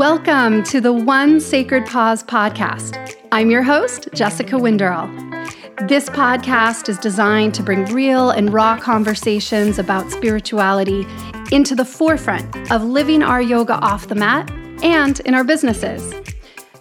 [0.00, 3.18] Welcome to the One Sacred Pause podcast.
[3.32, 5.10] I'm your host, Jessica Winderall.
[5.88, 11.06] This podcast is designed to bring real and raw conversations about spirituality
[11.52, 14.50] into the forefront of living our yoga off the mat
[14.82, 16.14] and in our businesses.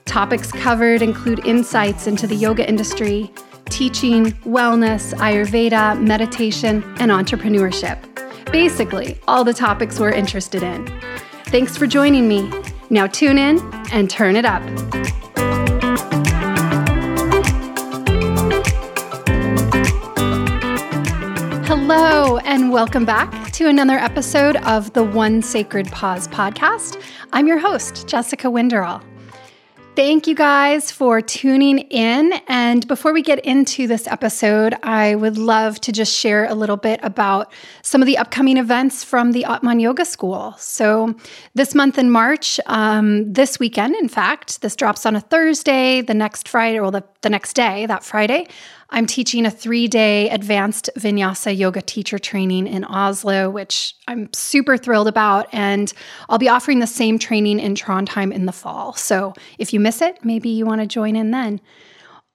[0.05, 3.29] Topics covered include insights into the yoga industry,
[3.65, 7.99] teaching, wellness, Ayurveda, meditation, and entrepreneurship.
[8.53, 10.87] Basically, all the topics we're interested in.
[11.47, 12.49] Thanks for joining me.
[12.91, 13.59] Now tune in
[13.91, 14.63] and turn it up.
[21.67, 26.99] Hello, and welcome back to another episode of the One Sacred Pause podcast.
[27.31, 29.03] I'm your host, Jessica Winderall.
[29.99, 32.31] Thank you guys for tuning in.
[32.47, 36.77] And before we get into this episode, I would love to just share a little
[36.77, 40.55] bit about some of the upcoming events from the Atman Yoga School.
[40.57, 41.15] So,
[41.53, 46.13] this month in March, um, this weekend, in fact, this drops on a Thursday, the
[46.13, 48.47] next Friday, or the, the next day, that Friday,
[48.91, 54.77] I'm teaching a three day advanced vinyasa yoga teacher training in Oslo, which I'm super
[54.77, 55.47] thrilled about.
[55.53, 55.93] And
[56.27, 58.93] I'll be offering the same training in Trondheim in the fall.
[58.93, 61.61] So if you miss it, maybe you want to join in then.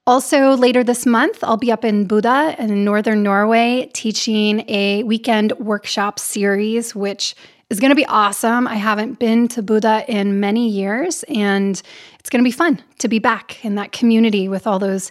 [0.07, 5.53] Also, later this month, I'll be up in Bodø in northern Norway teaching a weekend
[5.53, 7.35] workshop series, which
[7.71, 8.69] is going to be awesome.
[8.69, 11.81] I haven't been to Bodø in many years, and
[12.21, 15.11] it's going to be fun to be back in that community with all those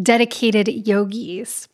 [0.00, 1.68] dedicated yogis.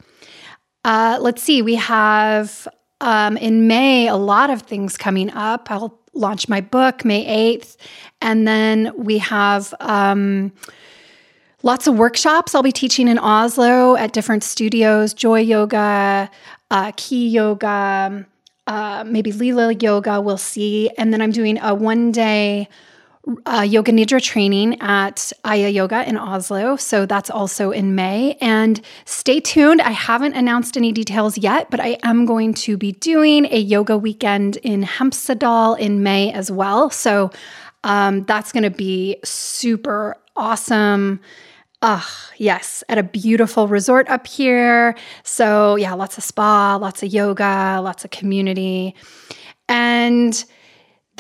[0.84, 2.66] Uh, let's see, we have
[3.00, 5.70] um, in May a lot of things coming up.
[5.70, 7.24] I'll launch my book May
[7.58, 7.76] 8th.
[8.20, 10.52] And then we have um,
[11.62, 12.54] lots of workshops.
[12.54, 16.30] I'll be teaching in Oslo at different studios Joy Yoga,
[16.70, 18.26] uh, Key Yoga,
[18.66, 20.90] uh, maybe Lila Yoga, we'll see.
[20.98, 22.68] And then I'm doing a one day
[23.46, 26.76] uh, yoga nidra training at Aya Yoga in Oslo.
[26.76, 28.36] So that's also in May.
[28.40, 29.80] And stay tuned.
[29.82, 33.98] I haven't announced any details yet, but I am going to be doing a yoga
[33.98, 36.90] weekend in Hemsedal in May as well.
[36.90, 37.30] So
[37.84, 41.20] um, that's going to be super awesome.
[41.82, 44.94] Ah, yes, at a beautiful resort up here.
[45.22, 48.94] So, yeah, lots of spa, lots of yoga, lots of community.
[49.66, 50.44] And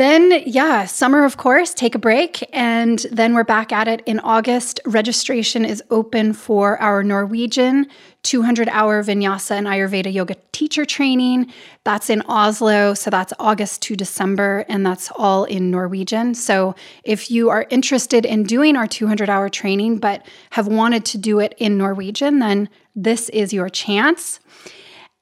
[0.00, 2.42] then, yeah, summer, of course, take a break.
[2.54, 4.80] And then we're back at it in August.
[4.86, 7.86] Registration is open for our Norwegian
[8.22, 11.52] 200 hour vinyasa and Ayurveda yoga teacher training.
[11.84, 12.94] That's in Oslo.
[12.94, 16.34] So that's August to December, and that's all in Norwegian.
[16.34, 16.74] So
[17.04, 21.40] if you are interested in doing our 200 hour training, but have wanted to do
[21.40, 24.40] it in Norwegian, then this is your chance.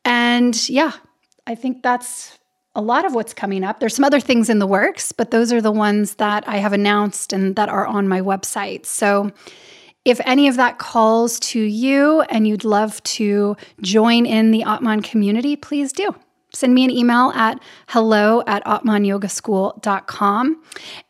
[0.05, 0.93] And yeah,
[1.49, 2.38] I think that's
[2.79, 3.81] a lot of what's coming up.
[3.81, 6.73] There's some other things in the works, but those are the ones that I have
[6.73, 8.87] announced and that are on my website.
[8.87, 9.33] So
[10.05, 15.03] if any of that calls to you and you'd love to join in the Atman
[15.03, 16.15] community, please do.
[16.55, 20.63] Send me an email at hello at atmanyogaschool.com.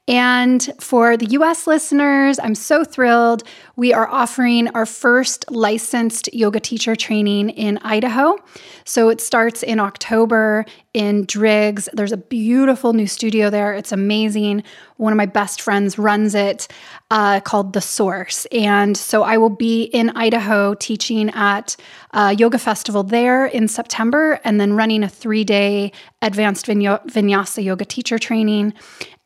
[0.08, 3.42] And for the US listeners, I'm so thrilled.
[3.76, 8.38] We are offering our first licensed yoga teacher training in Idaho.
[8.86, 10.64] So it starts in October
[10.94, 11.90] in Driggs.
[11.92, 13.74] There's a beautiful new studio there.
[13.74, 14.64] It's amazing.
[14.96, 16.68] One of my best friends runs it
[17.10, 18.46] uh, called The Source.
[18.46, 21.76] And so I will be in Idaho teaching at
[22.12, 25.92] a yoga festival there in September and then running a three day
[26.22, 28.72] advanced vinyasa yoga teacher training.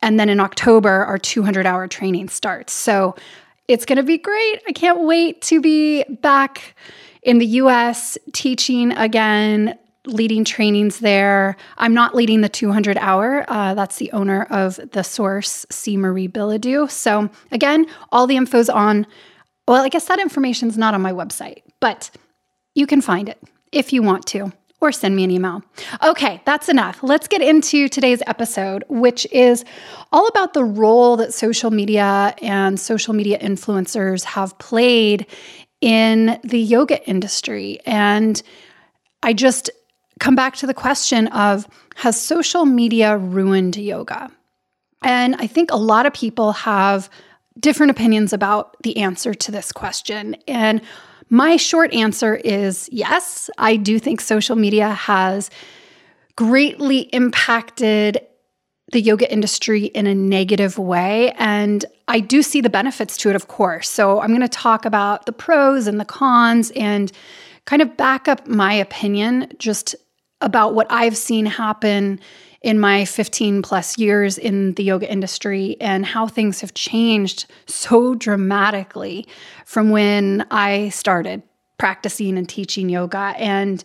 [0.02, 2.72] And then in October, our 200 hour training starts.
[2.72, 3.14] So
[3.68, 4.60] it's going to be great.
[4.68, 6.74] I can't wait to be back
[7.22, 11.56] in the US teaching again, leading trainings there.
[11.78, 13.44] I'm not leading the 200 hour.
[13.48, 15.96] Uh, that's the owner of the source, C.
[15.96, 16.91] Marie Bilodeau.
[16.91, 19.06] So again, all the info's on,
[19.68, 22.10] well, I guess that information's not on my website, but
[22.74, 23.38] you can find it
[23.70, 24.52] if you want to
[24.82, 25.62] or send me an email.
[26.03, 27.03] Okay, that's enough.
[27.03, 29.65] Let's get into today's episode, which is
[30.10, 35.27] all about the role that social media and social media influencers have played
[35.80, 37.78] in the yoga industry.
[37.86, 38.42] And
[39.22, 39.71] I just
[40.18, 41.66] come back to the question of
[41.97, 44.30] has social media ruined yoga?
[45.03, 47.10] And I think a lot of people have
[47.59, 50.36] different opinions about the answer to this question.
[50.47, 50.80] And
[51.32, 55.48] my short answer is yes, I do think social media has
[56.36, 58.20] greatly impacted
[58.92, 61.32] the yoga industry in a negative way.
[61.38, 63.88] And I do see the benefits to it, of course.
[63.88, 67.10] So I'm going to talk about the pros and the cons and
[67.64, 69.94] kind of back up my opinion just
[70.42, 72.20] about what I've seen happen
[72.62, 78.14] in my 15 plus years in the yoga industry and how things have changed so
[78.14, 79.26] dramatically
[79.64, 81.42] from when I started
[81.78, 83.82] practicing and teaching yoga and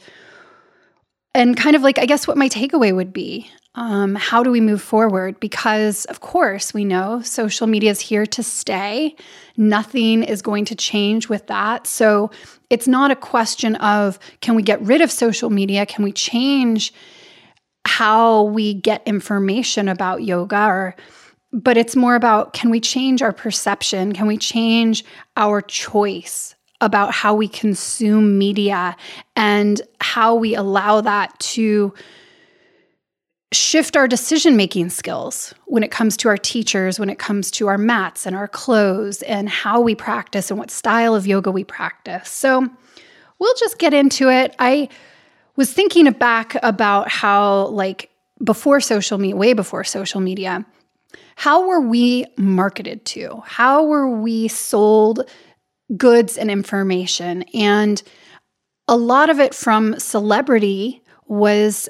[1.33, 3.49] and kind of like I guess what my takeaway would be.
[3.77, 5.39] Um, how do we move forward?
[5.39, 9.15] Because, of course, we know social media is here to stay.
[9.55, 11.85] Nothing is going to change with that.
[11.85, 12.31] So
[12.71, 15.85] it's not a question of can we get rid of social media?
[15.85, 16.91] Can we change
[17.87, 20.95] how we get information about yoga or
[21.53, 24.11] but it's more about can we change our perception?
[24.11, 25.05] Can we change
[25.37, 28.95] our choice about how we consume media
[29.35, 31.93] and how we allow that to
[33.53, 37.67] shift our decision making skills when it comes to our teachers, when it comes to
[37.67, 41.63] our mats and our clothes, and how we practice and what style of yoga we
[41.63, 42.29] practice.
[42.29, 42.67] So
[43.39, 44.53] we'll just get into it.
[44.59, 44.89] I
[45.57, 48.09] was thinking back about how, like,
[48.41, 50.65] before social media, way before social media,
[51.35, 53.41] how were we marketed to?
[53.45, 55.29] How were we sold
[55.95, 57.43] goods and information?
[57.53, 58.01] And
[58.87, 61.89] a lot of it from celebrity was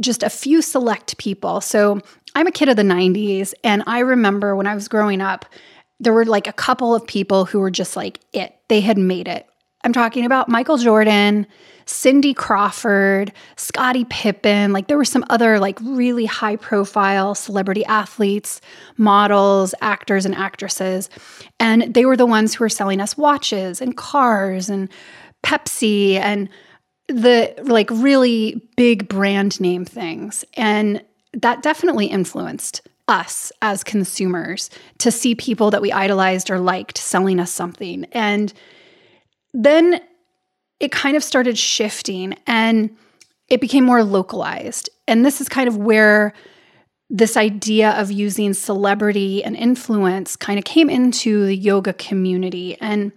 [0.00, 1.60] just a few select people.
[1.60, 2.00] So
[2.34, 5.44] I'm a kid of the 90s, and I remember when I was growing up,
[6.00, 8.54] there were like a couple of people who were just like it.
[8.68, 9.46] They had made it.
[9.82, 11.46] I'm talking about Michael Jordan,
[11.88, 14.74] Cindy Crawford, Scottie Pippen.
[14.74, 18.60] Like there were some other like really high profile celebrity athletes,
[18.98, 21.08] models, actors, and actresses.
[21.58, 24.90] And they were the ones who were selling us watches and cars and
[25.42, 26.50] Pepsi and
[27.08, 30.44] the like really big brand name things.
[30.54, 31.02] And
[31.32, 34.68] that definitely influenced us as consumers
[34.98, 38.04] to see people that we idolized or liked selling us something.
[38.12, 38.52] And
[39.54, 40.02] then
[40.80, 42.96] it kind of started shifting and
[43.48, 44.90] it became more localized.
[45.06, 46.34] And this is kind of where
[47.10, 52.76] this idea of using celebrity and influence kind of came into the yoga community.
[52.80, 53.12] And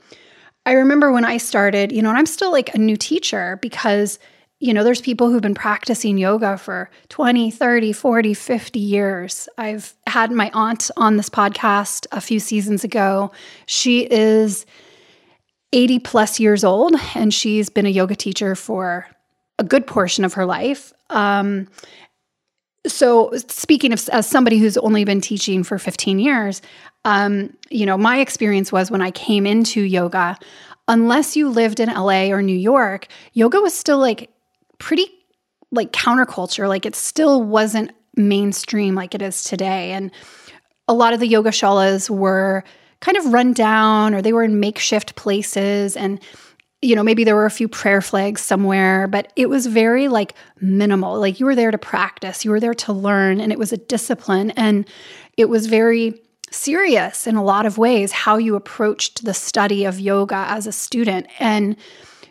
[0.66, 4.18] I remember when I started, you know, and I'm still like a new teacher because,
[4.60, 9.50] you know, there's people who've been practicing yoga for 20, 30, 40, 50 years.
[9.58, 13.32] I've had my aunt on this podcast a few seasons ago.
[13.66, 14.66] She is
[15.74, 19.08] 80 plus years old and she's been a yoga teacher for
[19.58, 20.92] a good portion of her life.
[21.10, 21.68] Um,
[22.88, 26.62] so speaking of as somebody who's only been teaching for 15 years
[27.06, 30.38] um, you know my experience was when i came into yoga
[30.88, 34.32] unless you lived in la or new york yoga was still like
[34.80, 35.06] pretty
[35.72, 40.12] like counterculture like it still wasn't mainstream like it is today and
[40.88, 42.64] a lot of the yoga shalas were
[43.02, 46.20] kind of run down or they were in makeshift places and
[46.82, 50.34] you know, maybe there were a few prayer flags somewhere, but it was very like
[50.60, 51.20] minimal.
[51.20, 53.78] Like you were there to practice, you were there to learn, and it was a
[53.78, 54.52] discipline.
[54.52, 54.88] And
[55.38, 56.20] it was very
[56.50, 60.72] serious in a lot of ways how you approached the study of yoga as a
[60.72, 61.28] student.
[61.40, 61.78] And,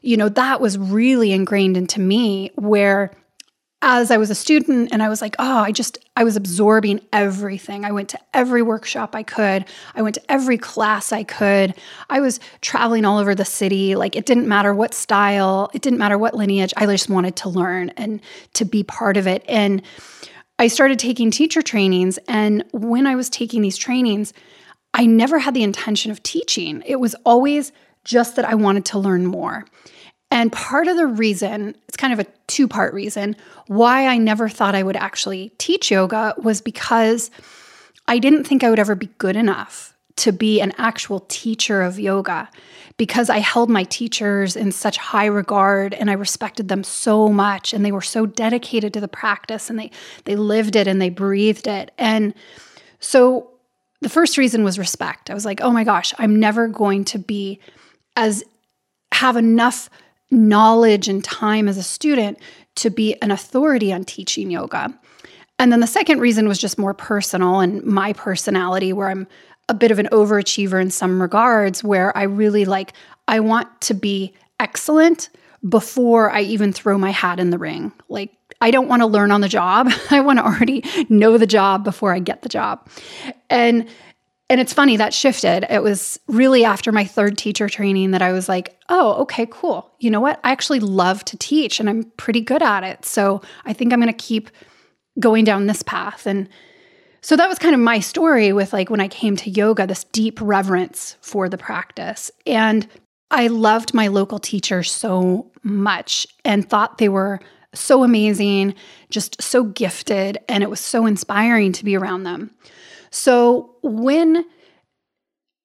[0.02, 3.12] you know, that was really ingrained into me where
[3.82, 7.00] as I was a student and I was like, oh, I just, I was absorbing
[7.12, 7.84] everything.
[7.84, 9.64] I went to every workshop I could.
[9.94, 11.74] I went to every class I could.
[12.10, 13.94] I was traveling all over the city.
[13.94, 16.74] Like it didn't matter what style, it didn't matter what lineage.
[16.76, 18.20] I just wanted to learn and
[18.54, 19.44] to be part of it.
[19.48, 19.82] And
[20.58, 22.18] I started taking teacher trainings.
[22.28, 24.34] And when I was taking these trainings,
[24.92, 26.82] I never had the intention of teaching.
[26.84, 27.72] It was always
[28.04, 29.64] just that I wanted to learn more.
[30.30, 33.36] And part of the reason, it's kind of a two part reason,
[33.68, 37.30] why I never thought I would actually teach yoga was because
[38.08, 41.98] I didn't think I would ever be good enough to be an actual teacher of
[41.98, 42.50] yoga
[42.96, 47.72] because I held my teachers in such high regard and I respected them so much
[47.72, 49.90] and they were so dedicated to the practice and they
[50.24, 51.92] they lived it and they breathed it.
[51.96, 52.34] And
[52.98, 53.52] so
[54.02, 55.30] the first reason was respect.
[55.30, 57.60] I was like, "Oh my gosh, I'm never going to be
[58.16, 58.44] as
[59.12, 59.88] have enough
[60.30, 62.38] knowledge and time as a student
[62.76, 64.92] to be an authority on teaching yoga.
[65.58, 69.26] And then the second reason was just more personal and my personality, where I'm
[69.68, 72.94] a bit of an overachiever in some regards, where I really like,
[73.28, 75.28] I want to be excellent
[75.68, 77.92] before I even throw my hat in the ring.
[78.08, 78.32] Like,
[78.62, 79.90] I don't want to learn on the job.
[80.10, 82.88] I want to already know the job before I get the job.
[83.48, 83.88] And
[84.50, 85.64] and it's funny that shifted.
[85.70, 89.88] It was really after my third teacher training that I was like, oh, okay, cool.
[90.00, 90.40] You know what?
[90.42, 93.04] I actually love to teach and I'm pretty good at it.
[93.04, 94.50] So I think I'm going to keep
[95.20, 96.26] going down this path.
[96.26, 96.48] And
[97.20, 100.02] so that was kind of my story with like when I came to yoga, this
[100.04, 102.28] deep reverence for the practice.
[102.44, 102.88] And
[103.30, 107.38] I loved my local teachers so much and thought they were
[107.72, 108.74] so amazing,
[109.10, 112.50] just so gifted, and it was so inspiring to be around them.
[113.10, 114.44] So when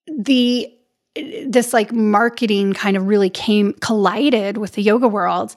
[0.08, 0.72] the
[1.16, 5.56] this like marketing kind of really came collided with the yoga world,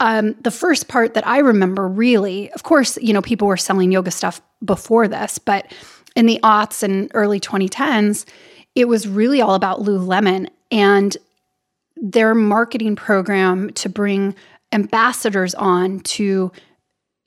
[0.00, 3.90] um, the first part that I remember really, of course, you know, people were selling
[3.90, 5.72] yoga stuff before this, but
[6.14, 8.26] in the aughts and early 2010s,
[8.74, 11.16] it was really all about Lululemon and
[11.96, 14.34] their marketing program to bring
[14.72, 16.52] ambassadors on to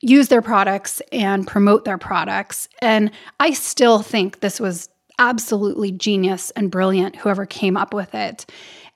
[0.01, 2.67] use their products and promote their products.
[2.81, 4.89] And I still think this was
[5.19, 8.45] absolutely genius and brilliant, whoever came up with it.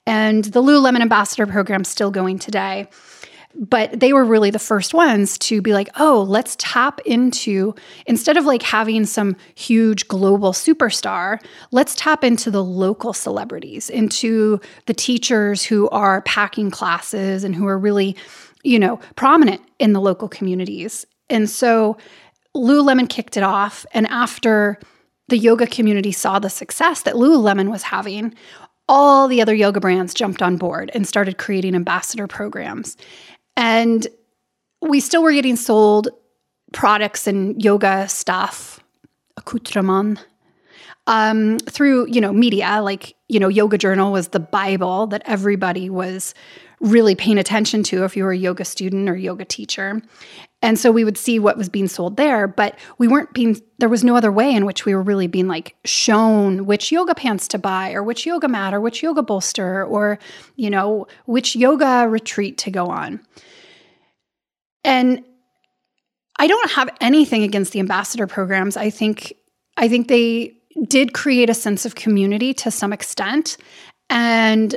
[0.08, 2.88] And the Lululemon Ambassador program still going today
[3.58, 7.74] but they were really the first ones to be like, oh, let's tap into,
[8.06, 11.40] instead of like having some huge global superstar,
[11.72, 17.66] let's tap into the local celebrities, into the teachers who are packing classes and who
[17.66, 18.16] are really,
[18.66, 21.06] you know, prominent in the local communities.
[21.30, 21.98] And so
[22.56, 23.86] Lululemon kicked it off.
[23.94, 24.80] And after
[25.28, 28.34] the yoga community saw the success that Lululemon was having,
[28.90, 32.98] all the other yoga brands jumped on board and started creating ambassador programs.
[33.56, 34.08] And
[34.82, 36.10] we still were getting sold
[36.74, 38.80] products and yoga stuff,
[39.38, 40.26] accoutrement,
[41.08, 42.82] um, through, you know, media.
[42.82, 46.34] Like, you know, Yoga Journal was the Bible that everybody was
[46.86, 50.02] really paying attention to if you were a yoga student or yoga teacher.
[50.62, 53.90] And so we would see what was being sold there, but we weren't being, there
[53.90, 57.48] was no other way in which we were really being like shown which yoga pants
[57.50, 60.20] to buy or which yoga mat or which yoga bolster or,
[60.56, 63.20] you know, which yoga retreat to go on.
[64.84, 65.24] And
[66.38, 68.78] I don't have anything against the ambassador programs.
[68.78, 69.34] I think,
[69.78, 70.56] I think they
[70.88, 73.58] did create a sense of community to some extent.
[74.10, 74.76] And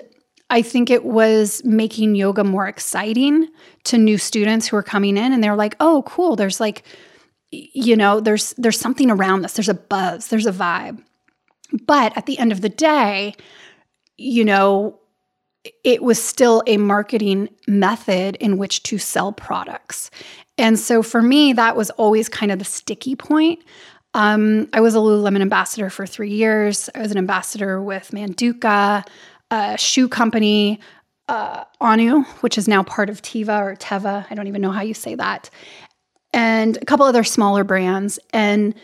[0.50, 3.48] I think it was making yoga more exciting
[3.84, 6.84] to new students who are coming in and they're like, "Oh, cool, there's like
[7.50, 9.54] you know, there's there's something around this.
[9.54, 11.02] There's a buzz, there's a vibe."
[11.86, 13.34] But at the end of the day,
[14.16, 14.98] you know,
[15.84, 20.10] it was still a marketing method in which to sell products.
[20.56, 23.60] And so for me, that was always kind of the sticky point.
[24.14, 26.88] Um, I was a Lululemon ambassador for three years.
[26.94, 29.06] I was an ambassador with Manduka
[29.50, 30.80] a shoe company,
[31.28, 34.26] uh, Ahnu, which is now part of Tiva or Teva.
[34.30, 35.50] I don't even know how you say that,
[36.32, 38.18] and a couple other smaller brands.
[38.32, 38.74] And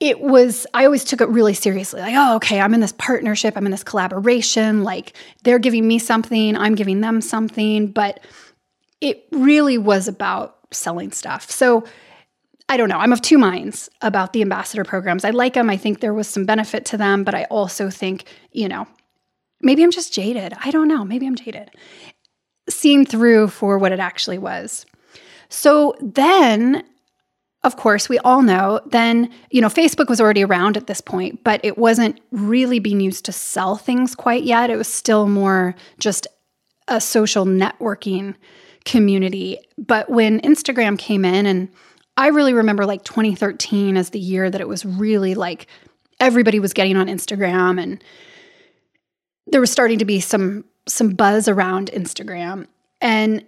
[0.00, 2.00] it was, I always took it really seriously.
[2.00, 4.82] Like, oh, okay, I'm in this partnership, I'm in this collaboration.
[4.82, 5.12] Like,
[5.44, 7.92] they're giving me something, I'm giving them something.
[7.92, 8.20] But
[9.00, 11.50] it really was about selling stuff.
[11.50, 11.84] So,
[12.68, 12.98] I don't know.
[12.98, 15.24] I'm of two minds about the ambassador programs.
[15.24, 15.68] I like them.
[15.68, 18.86] I think there was some benefit to them, but I also think, you know,
[19.62, 20.54] Maybe I'm just jaded.
[20.64, 21.04] I don't know.
[21.04, 21.70] Maybe I'm jaded.
[22.68, 24.84] Seen through for what it actually was.
[25.48, 26.84] So then,
[27.62, 31.44] of course, we all know then, you know, Facebook was already around at this point,
[31.44, 34.70] but it wasn't really being used to sell things quite yet.
[34.70, 36.26] It was still more just
[36.88, 38.34] a social networking
[38.84, 39.58] community.
[39.78, 41.68] But when Instagram came in, and
[42.16, 45.66] I really remember like 2013 as the year that it was really like
[46.20, 48.02] everybody was getting on Instagram and
[49.46, 52.66] there was starting to be some some buzz around Instagram.
[53.00, 53.44] And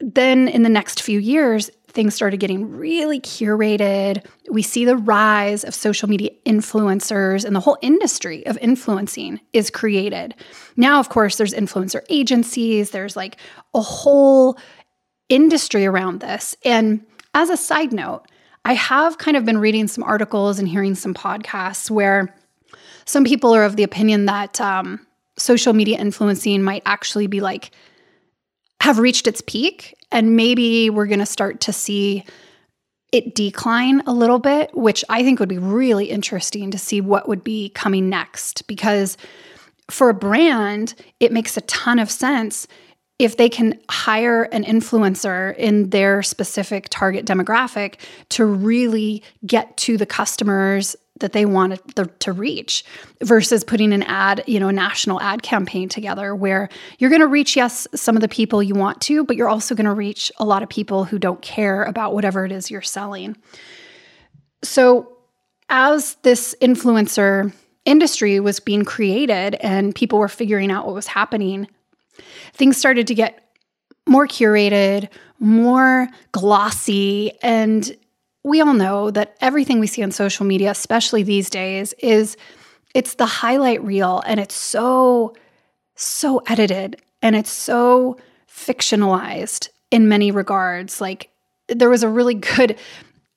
[0.00, 4.24] then in the next few years, things started getting really curated.
[4.50, 9.70] We see the rise of social media influencers and the whole industry of influencing is
[9.70, 10.34] created.
[10.76, 13.36] Now, of course, there's influencer agencies, there's like
[13.74, 14.58] a whole
[15.28, 16.56] industry around this.
[16.64, 18.24] And as a side note,
[18.64, 22.34] I have kind of been reading some articles and hearing some podcasts where
[23.08, 25.06] some people are of the opinion that um,
[25.38, 27.70] social media influencing might actually be like
[28.80, 32.24] have reached its peak and maybe we're going to start to see
[33.10, 37.28] it decline a little bit which i think would be really interesting to see what
[37.28, 38.66] would be coming next.
[38.66, 39.16] Because
[39.90, 42.66] for a brand it makes a ton of sense
[43.18, 47.96] if they can hire an influencer in their specific target demographic
[48.28, 51.80] to really get to the customers that they wanted
[52.20, 52.84] to reach
[53.22, 57.26] versus putting an ad, you know, a national ad campaign together where you're going to
[57.26, 60.30] reach, yes, some of the people you want to, but you're also going to reach
[60.38, 63.36] a lot of people who don't care about whatever it is you're selling.
[64.62, 65.14] So,
[65.70, 67.52] as this influencer
[67.84, 71.68] industry was being created and people were figuring out what was happening,
[72.54, 73.48] things started to get
[74.06, 75.08] more curated,
[75.38, 77.96] more glossy, and
[78.48, 82.36] we all know that everything we see on social media, especially these days, is
[82.94, 85.34] it's the highlight reel and it's so,
[85.94, 88.16] so edited and it's so
[88.50, 91.00] fictionalized in many regards.
[91.00, 91.30] Like
[91.68, 92.78] there was a really good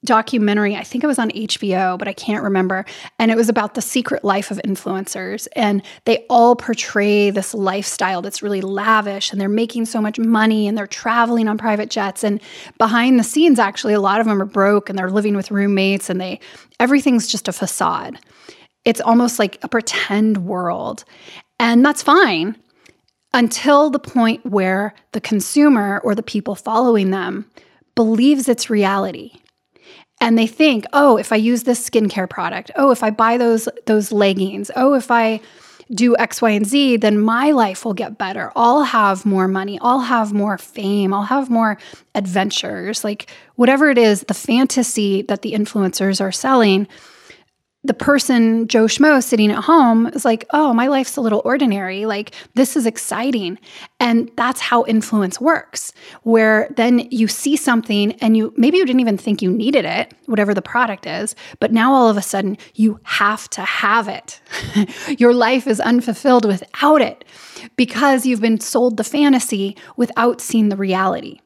[0.03, 0.75] documentary.
[0.75, 2.86] I think it was on HBO, but I can't remember.
[3.20, 5.48] And it was about the secret life of influencers.
[5.55, 10.67] And they all portray this lifestyle that's really lavish and they're making so much money
[10.67, 12.24] and they're traveling on private jets.
[12.24, 12.41] And
[12.77, 16.10] behind the scenes, actually, a lot of them are broke and they're living with roommates
[16.10, 16.39] and they
[16.79, 18.17] everything's just a facade.
[18.86, 21.03] It's almost like a pretend world.
[21.60, 22.58] And that's fine
[23.34, 27.50] until the point where the consumer or the people following them
[27.93, 29.40] believes it's reality
[30.21, 33.67] and they think, "Oh, if I use this skincare product, oh, if I buy those
[33.85, 35.41] those leggings, oh, if I
[35.93, 38.51] do X, Y, and Z, then my life will get better.
[38.55, 39.77] I'll have more money.
[39.81, 41.13] I'll have more fame.
[41.13, 41.77] I'll have more
[42.15, 43.03] adventures.
[43.03, 46.87] Like whatever it is, the fantasy that the influencers are selling
[47.83, 52.05] the person, Joe Schmo, sitting at home is like, oh, my life's a little ordinary.
[52.05, 53.57] Like, this is exciting.
[54.00, 59.00] And that's how influence works, where then you see something and you maybe you didn't
[59.00, 62.55] even think you needed it, whatever the product is, but now all of a sudden
[62.75, 64.39] you have to have it.
[65.19, 67.25] Your life is unfulfilled without it
[67.77, 71.39] because you've been sold the fantasy without seeing the reality.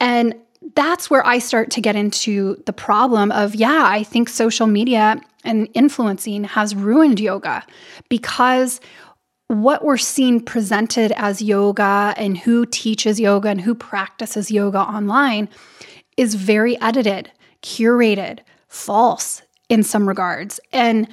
[0.00, 0.34] And
[0.74, 5.20] that's where I start to get into the problem of, yeah, I think social media
[5.46, 7.64] and influencing has ruined yoga
[8.08, 8.80] because
[9.48, 15.48] what we're seeing presented as yoga and who teaches yoga and who practices yoga online
[16.16, 17.30] is very edited,
[17.62, 20.58] curated, false in some regards.
[20.72, 21.08] And,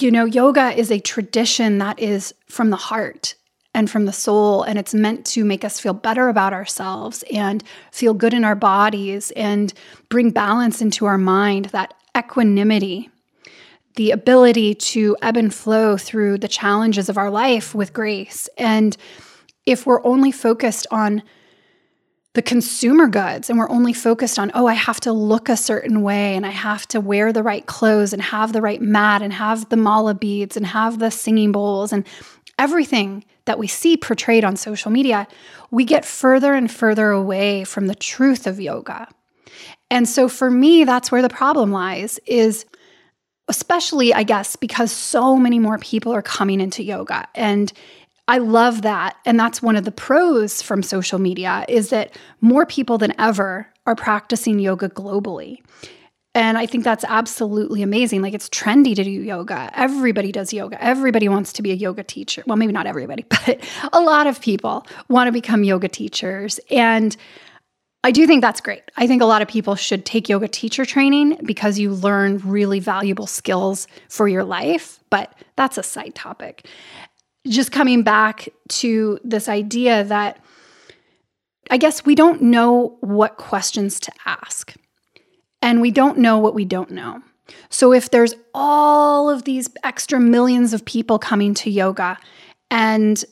[0.00, 3.36] you know, yoga is a tradition that is from the heart
[3.72, 7.62] and from the soul, and it's meant to make us feel better about ourselves and
[7.92, 9.72] feel good in our bodies and
[10.08, 13.08] bring balance into our mind, that equanimity
[13.96, 18.48] the ability to ebb and flow through the challenges of our life with grace.
[18.56, 18.96] And
[19.66, 21.22] if we're only focused on
[22.34, 26.02] the consumer goods and we're only focused on, oh, I have to look a certain
[26.02, 29.32] way and I have to wear the right clothes and have the right mat and
[29.32, 32.06] have the mala beads and have the singing bowls and
[32.58, 35.26] everything that we see portrayed on social media,
[35.70, 39.08] we get further and further away from the truth of yoga.
[39.90, 42.64] And so for me, that's where the problem lies is
[43.50, 47.28] especially, I guess, because so many more people are coming into yoga.
[47.34, 47.72] And
[48.28, 49.16] I love that.
[49.26, 53.66] And that's one of the pros from social media is that more people than ever
[53.86, 55.58] are practicing yoga globally.
[56.32, 58.22] And I think that's absolutely amazing.
[58.22, 59.68] Like it's trendy to do yoga.
[59.74, 60.80] Everybody does yoga.
[60.80, 62.44] Everybody wants to be a yoga teacher.
[62.46, 63.60] Well, maybe not everybody, but
[63.92, 66.60] a lot of people want to become yoga teachers.
[66.70, 67.16] And
[68.02, 68.82] I do think that's great.
[68.96, 72.80] I think a lot of people should take yoga teacher training because you learn really
[72.80, 76.66] valuable skills for your life, but that's a side topic.
[77.46, 80.42] Just coming back to this idea that
[81.70, 84.74] I guess we don't know what questions to ask,
[85.62, 87.22] and we don't know what we don't know.
[87.68, 92.18] So if there's all of these extra millions of people coming to yoga
[92.70, 93.22] and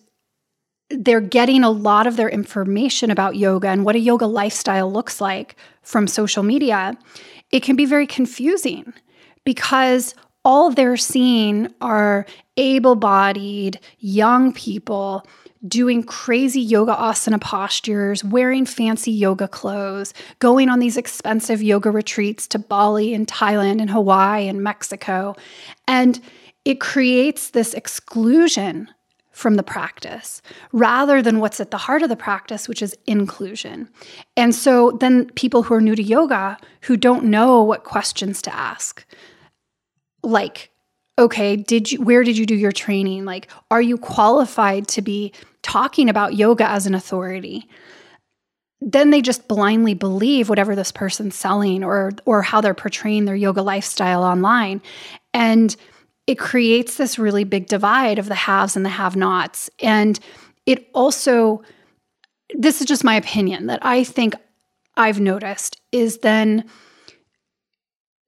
[0.90, 5.20] they're getting a lot of their information about yoga and what a yoga lifestyle looks
[5.20, 6.96] like from social media,
[7.50, 8.92] it can be very confusing
[9.44, 12.24] because all they're seeing are
[12.56, 15.26] able bodied young people
[15.66, 22.46] doing crazy yoga asana postures, wearing fancy yoga clothes, going on these expensive yoga retreats
[22.46, 25.34] to Bali and Thailand and Hawaii and Mexico.
[25.88, 26.20] And
[26.64, 28.88] it creates this exclusion
[29.38, 33.88] from the practice rather than what's at the heart of the practice, which is inclusion.
[34.36, 38.54] And so then people who are new to yoga who don't know what questions to
[38.54, 39.06] ask,
[40.24, 40.70] like,
[41.20, 43.24] okay, did you where did you do your training?
[43.24, 47.68] Like, are you qualified to be talking about yoga as an authority?
[48.80, 53.36] Then they just blindly believe whatever this person's selling or or how they're portraying their
[53.36, 54.82] yoga lifestyle online.
[55.32, 55.76] And
[56.28, 59.70] it creates this really big divide of the haves and the have nots.
[59.80, 60.20] And
[60.66, 61.62] it also,
[62.54, 64.34] this is just my opinion that I think
[64.94, 66.64] I've noticed is then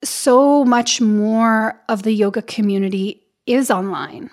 [0.02, 4.30] so much more of the yoga community is online.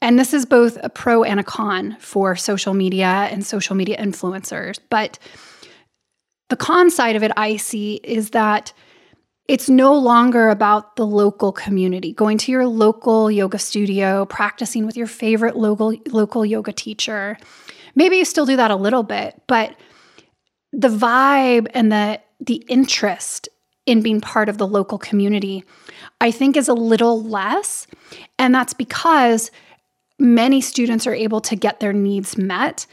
[0.00, 3.96] And this is both a pro and a con for social media and social media
[3.96, 4.80] influencers.
[4.90, 5.20] But
[6.50, 8.72] the con side of it I see is that
[9.48, 14.96] it's no longer about the local community, going to your local yoga studio, practicing with
[14.96, 17.36] your favorite local local yoga teacher.
[17.94, 19.74] Maybe you still do that a little bit, but
[20.72, 23.48] the vibe and the the interest
[23.84, 25.64] in being part of the local community,
[26.20, 27.88] I think is a little less,
[28.38, 29.50] and that's because
[30.20, 32.86] many students are able to get their needs met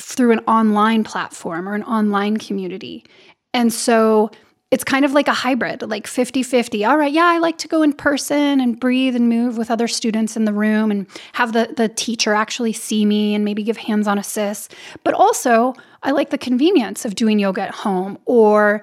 [0.00, 3.04] through an online platform or an online community.
[3.52, 4.30] And so
[4.70, 6.84] it's kind of like a hybrid, like 50 50.
[6.84, 9.88] All right, yeah, I like to go in person and breathe and move with other
[9.88, 13.78] students in the room and have the, the teacher actually see me and maybe give
[13.78, 14.68] hands on assists.
[15.04, 18.82] But also, I like the convenience of doing yoga at home or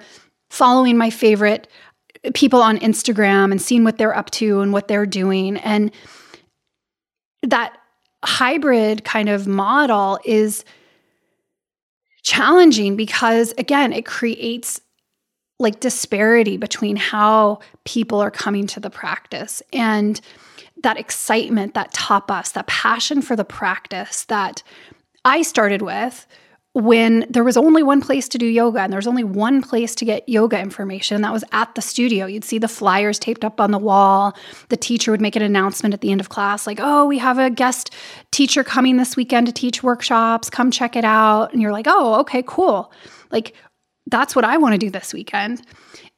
[0.50, 1.68] following my favorite
[2.34, 5.56] people on Instagram and seeing what they're up to and what they're doing.
[5.58, 5.92] And
[7.44, 7.76] that
[8.24, 10.64] hybrid kind of model is
[12.24, 14.80] challenging because, again, it creates
[15.58, 20.20] like disparity between how people are coming to the practice and
[20.82, 24.62] that excitement, that top tapas, that passion for the practice that
[25.24, 26.26] I started with
[26.76, 29.94] when there was only one place to do yoga and there was only one place
[29.94, 31.22] to get yoga information.
[31.22, 32.26] That was at the studio.
[32.26, 34.36] You'd see the flyers taped up on the wall.
[34.68, 37.38] The teacher would make an announcement at the end of class like oh we have
[37.38, 37.94] a guest
[38.30, 40.50] teacher coming this weekend to teach workshops.
[40.50, 41.54] Come check it out.
[41.54, 42.92] And you're like oh okay cool.
[43.30, 43.54] Like
[44.06, 45.62] that's what I want to do this weekend.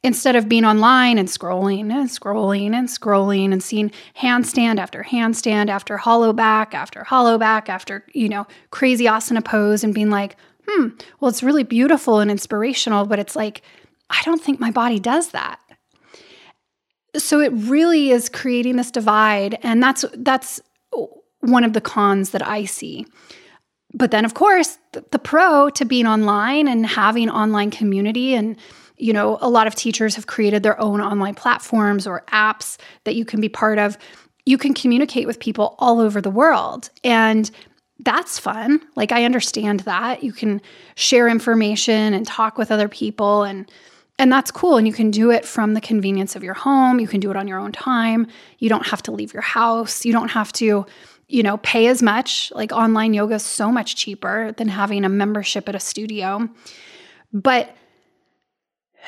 [0.03, 5.69] Instead of being online and scrolling and scrolling and scrolling and seeing handstand after handstand
[5.69, 10.37] after hollow back after hollow back after, you know, crazy asana pose and being like,
[10.67, 13.61] hmm, well, it's really beautiful and inspirational, but it's like,
[14.09, 15.59] I don't think my body does that.
[17.17, 19.57] So it really is creating this divide.
[19.63, 20.61] And that's that's
[21.41, 23.05] one of the cons that I see
[23.93, 28.55] but then of course the, the, pro to being online and having online community and
[28.97, 33.15] you know a lot of teachers have created their own online platforms or apps that
[33.15, 33.97] you can be part of.
[34.45, 37.49] You can communicate with people all over the world and
[38.01, 38.81] that's fun.
[38.95, 40.23] Like i understand that.
[40.23, 40.61] You can
[40.95, 43.69] share information and talk with other people and
[44.17, 46.99] and that's cool and you can do it from the convenience of your home.
[46.99, 48.27] You can do it on your own time.
[48.59, 50.03] You don't have to leave your house.
[50.03, 50.85] You don't have to
[51.29, 52.51] you know, pay as much.
[52.53, 56.49] Like online yoga is so much cheaper than having a membership at a studio.
[57.31, 57.73] But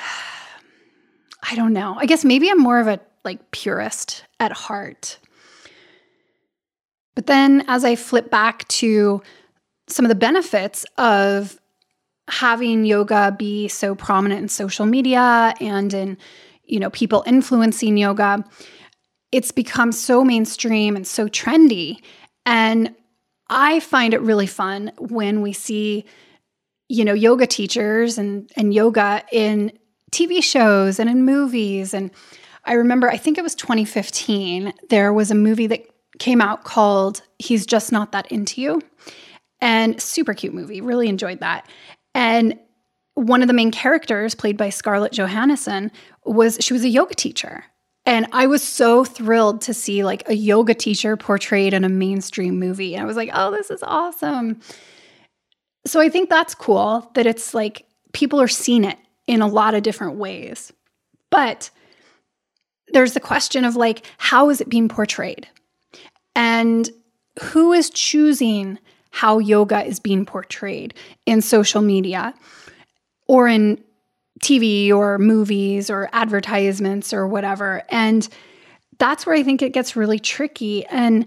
[1.44, 1.96] I don't know.
[1.98, 5.18] I guess maybe I'm more of a like purist at heart.
[7.16, 9.22] But then as I flip back to
[9.88, 11.60] some of the benefits of
[12.30, 16.18] having yoga be so prominent in social media and in
[16.64, 18.46] you know people influencing yoga
[19.32, 22.02] it's become so mainstream and so trendy.
[22.46, 22.96] And
[23.50, 26.06] I find it really fun when we see,
[26.90, 29.72] you know, yoga teachers and, and yoga in
[30.12, 31.94] TV shows and in movies.
[31.94, 32.12] And
[32.66, 35.86] I remember, I think it was 2015, there was a movie that
[36.20, 38.82] came out called He's Just Not That Into You.
[39.60, 41.70] And super cute movie, really enjoyed that.
[42.14, 42.60] And
[43.14, 45.92] one of the main characters, played by Scarlett Johansson,
[46.26, 47.64] was she was a yoga teacher.
[48.06, 52.60] And I was so thrilled to see like a yoga teacher portrayed in a mainstream
[52.60, 52.96] movie.
[52.96, 54.60] And I was like, oh, this is awesome.
[55.86, 59.76] So I think that's cool that it's like people are seeing it in a lot
[59.76, 60.74] of different ways.
[61.30, 61.70] But
[62.90, 65.48] there's the question of like, how is it being portrayed?
[66.36, 66.90] And
[67.42, 68.80] who is choosing
[69.12, 70.94] how yoga is being portrayed
[71.26, 72.34] in social media
[73.28, 73.82] or in
[74.44, 77.84] TV or movies or advertisements or whatever.
[77.90, 78.28] And
[78.98, 80.86] that's where I think it gets really tricky.
[80.88, 81.26] And,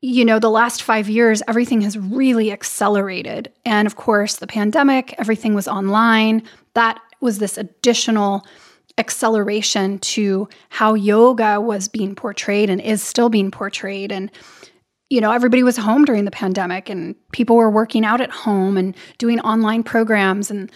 [0.00, 3.52] you know, the last five years, everything has really accelerated.
[3.64, 6.42] And of course, the pandemic, everything was online.
[6.74, 8.44] That was this additional
[8.98, 14.12] acceleration to how yoga was being portrayed and is still being portrayed.
[14.12, 14.30] And,
[15.08, 18.76] you know, everybody was home during the pandemic and people were working out at home
[18.76, 20.70] and doing online programs and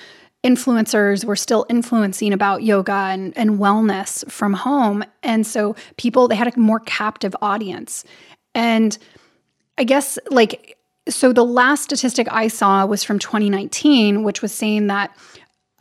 [0.47, 5.05] influencers were still influencing about yoga and, and wellness from home.
[5.25, 8.05] And so people, they had a more captive audience.
[8.55, 8.97] And
[9.77, 10.79] I guess, like,
[11.09, 15.17] so the last statistic I saw was from 2019, which was saying that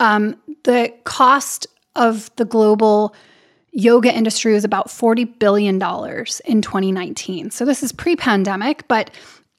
[0.00, 3.14] um, the cost of the global
[3.72, 7.50] yoga industry was about $40 billion in 2019.
[7.50, 9.10] So this is pre pandemic, but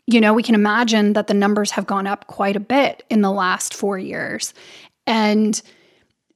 [0.09, 3.21] you know, we can imagine that the numbers have gone up quite a bit in
[3.21, 4.53] the last four years.
[5.07, 5.59] And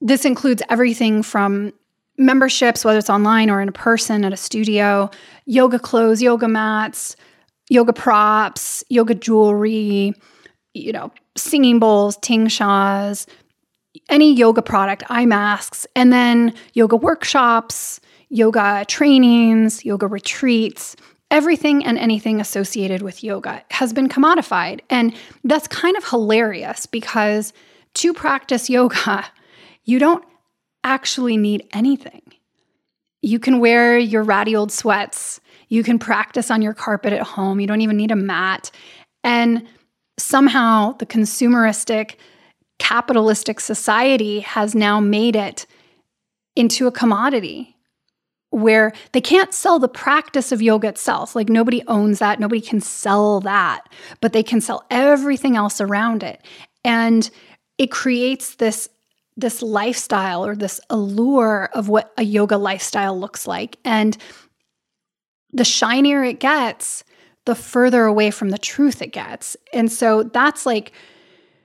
[0.00, 1.72] this includes everything from
[2.18, 5.10] memberships, whether it's online or in a person at a studio,
[5.46, 7.16] yoga clothes, yoga mats,
[7.68, 10.14] yoga props, yoga jewelry,
[10.74, 13.26] you know, singing bowls, tingshas,
[14.08, 20.96] any yoga product, eye masks, and then yoga workshops, yoga trainings, yoga retreats.
[21.30, 24.80] Everything and anything associated with yoga has been commodified.
[24.90, 27.54] And that's kind of hilarious because
[27.94, 29.26] to practice yoga,
[29.84, 30.24] you don't
[30.84, 32.22] actually need anything.
[33.22, 35.40] You can wear your ratty old sweats.
[35.68, 37.60] You can practice on your carpet at home.
[37.60, 38.70] You don't even need a mat.
[39.22, 39.66] And
[40.18, 42.16] somehow the consumeristic,
[42.78, 45.66] capitalistic society has now made it
[46.56, 47.76] into a commodity
[48.50, 51.34] where they can't sell the practice of yoga itself.
[51.34, 53.88] Like nobody owns that, nobody can sell that,
[54.20, 56.44] but they can sell everything else around it.
[56.84, 57.30] And
[57.82, 58.88] it creates this
[59.36, 63.78] this lifestyle or this allure of what a yoga lifestyle looks like.
[63.82, 64.16] And
[65.52, 67.02] the shinier it gets,
[67.46, 69.56] the further away from the truth it gets.
[69.72, 70.92] And so that's like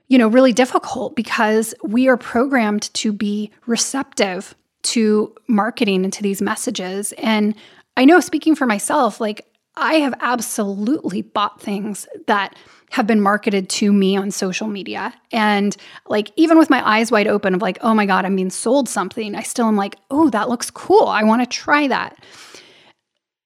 [0.10, 6.23] you know, really difficult because we are programmed to be receptive to marketing and to
[6.23, 7.12] these messages.
[7.17, 7.53] And
[7.97, 9.45] I know speaking for myself, like
[9.77, 12.55] I have absolutely bought things that
[12.89, 15.13] have been marketed to me on social media.
[15.31, 15.75] And
[16.07, 18.89] like, even with my eyes wide open of like, oh my God, I'm being sold
[18.89, 21.07] something, I still am like, oh, that looks cool.
[21.07, 22.17] I want to try that.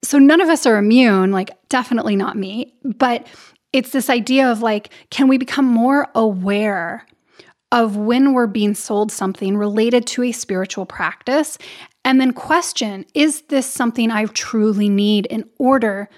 [0.03, 2.73] So none of us are immune, like, definitely not me.
[2.83, 3.27] But
[3.73, 7.05] it's this idea of like, can we become more aware
[7.71, 11.57] of when we're being sold something related to a spiritual practice
[12.03, 16.09] and then question is this something I truly need in order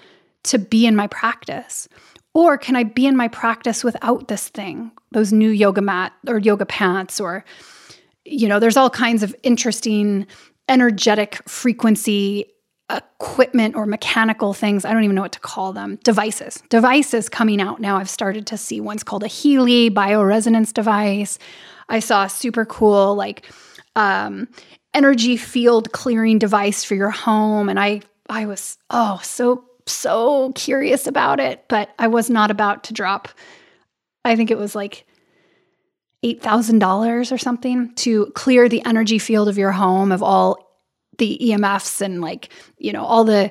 [0.44, 1.88] to be in my practice?
[2.34, 6.38] Or can I be in my practice without this thing, those new yoga mat or
[6.38, 7.20] yoga pants?
[7.20, 7.44] Or,
[8.24, 10.26] you know, there's all kinds of interesting
[10.68, 12.46] energetic frequency
[12.90, 14.84] equipment or mechanical things.
[14.84, 15.98] I don't even know what to call them.
[16.02, 16.62] Devices.
[16.68, 17.96] Devices coming out now.
[17.96, 21.38] I've started to see one's called a Healy bioresonance device.
[21.88, 23.50] I saw a super cool like
[23.96, 24.48] um,
[24.94, 31.06] energy field clearing device for your home, and I I was oh so so curious
[31.06, 33.28] about it, but I was not about to drop.
[34.24, 35.04] I think it was like
[36.24, 40.56] $8,000 or something to clear the energy field of your home of all
[41.18, 43.50] the EMFs and like, you know, all the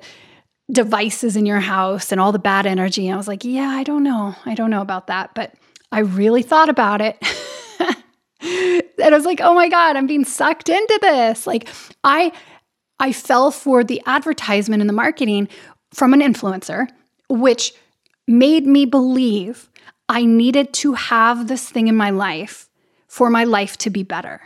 [0.72, 3.08] devices in your house and all the bad energy.
[3.08, 4.36] And I was like, yeah, I don't know.
[4.46, 5.36] I don't know about that.
[5.36, 5.54] But
[5.92, 7.18] I really thought about it.
[8.44, 11.48] and I was like, oh my God, I'm being sucked into this.
[11.48, 11.70] Like
[12.04, 12.32] I
[13.00, 15.50] I fell for the advertisement and the marketing
[15.94, 16.88] from an influencer,
[17.30, 17.74] which
[18.28, 19.70] made me believe
[20.10, 22.70] I needed to have this thing in my life
[23.08, 24.42] for my life to be better.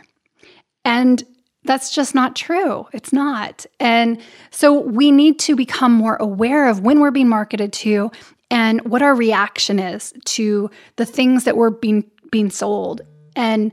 [0.84, 1.22] And
[1.64, 2.86] that's just not true.
[2.92, 3.66] It's not.
[3.78, 8.10] And so we need to become more aware of when we're being marketed to
[8.50, 13.02] and what our reaction is to the things that we're being being sold.
[13.38, 13.72] And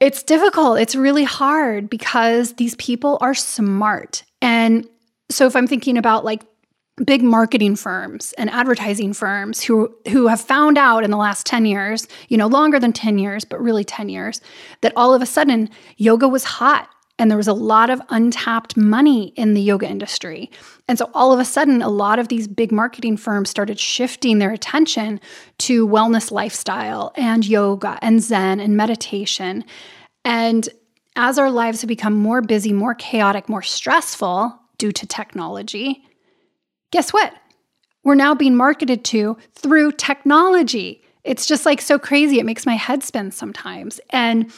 [0.00, 0.78] it's difficult.
[0.80, 4.24] It's really hard because these people are smart.
[4.42, 4.88] And
[5.30, 6.42] so if I'm thinking about like
[7.04, 11.66] big marketing firms and advertising firms who who have found out in the last 10
[11.66, 14.40] years, you know, longer than 10 years, but really 10 years,
[14.80, 18.76] that all of a sudden yoga was hot and there was a lot of untapped
[18.76, 20.50] money in the yoga industry.
[20.86, 24.38] And so all of a sudden a lot of these big marketing firms started shifting
[24.38, 25.20] their attention
[25.58, 29.64] to wellness lifestyle and yoga and zen and meditation.
[30.24, 30.68] And
[31.16, 36.04] as our lives have become more busy, more chaotic, more stressful due to technology,
[36.90, 37.32] guess what?
[38.04, 41.02] We're now being marketed to through technology.
[41.24, 42.38] It's just like so crazy.
[42.38, 44.00] It makes my head spin sometimes.
[44.10, 44.52] And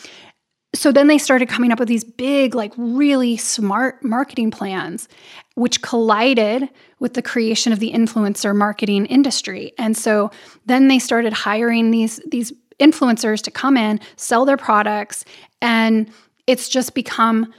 [0.74, 5.08] so then they started coming up with these big, like really smart marketing plans,
[5.54, 9.72] which collided with the creation of the influencer marketing industry.
[9.78, 10.30] And so
[10.66, 15.24] then they started hiring these, these influencers to come in, sell their products,
[15.62, 16.10] and
[16.46, 17.52] it's just become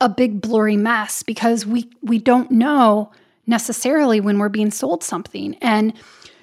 [0.00, 3.10] a big blurry mess because we we don't know
[3.46, 5.56] necessarily when we're being sold something.
[5.56, 5.92] And,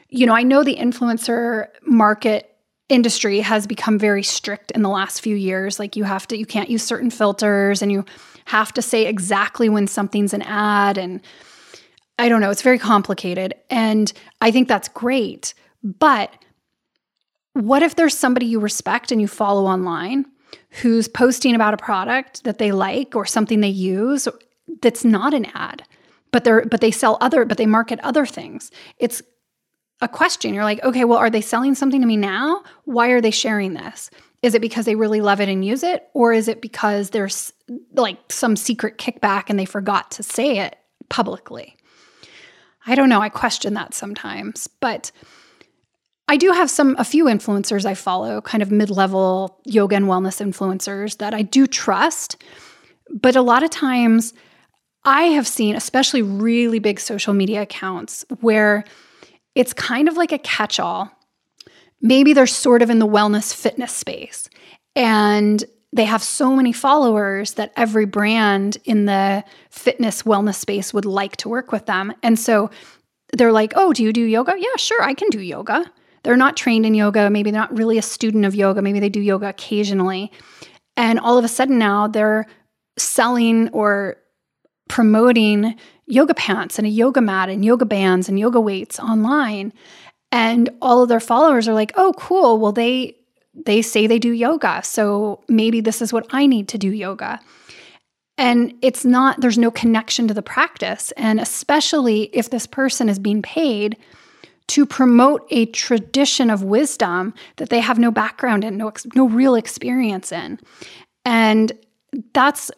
[0.09, 2.54] you know, I know the influencer market
[2.89, 5.79] industry has become very strict in the last few years.
[5.79, 8.05] Like you have to, you can't use certain filters and you
[8.45, 10.97] have to say exactly when something's an ad.
[10.97, 11.21] And
[12.19, 13.55] I don't know, it's very complicated.
[13.69, 15.53] And I think that's great.
[15.83, 16.31] But
[17.53, 20.25] what if there's somebody you respect and you follow online
[20.81, 24.27] who's posting about a product that they like or something they use
[24.81, 25.83] that's not an ad?
[26.35, 28.69] but they're but they sell other but they market other things
[28.99, 29.21] it's
[30.05, 30.53] a question.
[30.53, 32.63] You're like okay well are they selling something to me now?
[32.85, 34.09] Why are they sharing this?
[34.41, 36.07] Is it because they really love it and use it?
[36.13, 37.51] Or is it because there's
[37.93, 40.77] like some secret kickback and they forgot to say it
[41.09, 41.75] publicly?
[42.85, 43.21] I don't know.
[43.21, 44.67] I question that sometimes.
[44.67, 45.11] But
[46.27, 50.39] I do have some a few influencers I follow, kind of mid-level yoga and wellness
[50.45, 52.43] influencers that I do trust.
[53.11, 54.33] But a lot of times
[55.03, 58.83] I have seen, especially really big social media accounts, where
[59.55, 61.11] it's kind of like a catch all.
[62.01, 64.49] Maybe they're sort of in the wellness fitness space
[64.95, 65.63] and
[65.93, 71.37] they have so many followers that every brand in the fitness wellness space would like
[71.37, 72.13] to work with them.
[72.21, 72.69] And so
[73.31, 74.55] they're like, oh, do you do yoga?
[74.57, 75.89] Yeah, sure, I can do yoga.
[76.23, 79.09] they're not trained in yoga, maybe they're not really a student of yoga, maybe they
[79.09, 80.31] do yoga occasionally.
[80.97, 82.45] And all of a sudden now they're
[82.97, 84.17] selling or
[84.89, 85.75] promoting
[86.07, 89.73] yoga pants and a yoga mat and yoga bands and yoga weights online.
[90.31, 92.59] And all of their followers are like, "Oh, cool.
[92.59, 93.15] Well, they
[93.65, 94.81] they say they do yoga.
[94.83, 97.39] So maybe this is what I need to do yoga."
[98.37, 101.13] And it's not, there's no connection to the practice.
[101.15, 103.97] And especially if this person is being paid
[104.67, 109.55] to promote a tradition of wisdom that they have no background in, no, no real
[109.55, 110.59] experience in.
[111.23, 111.71] And
[112.33, 112.71] that's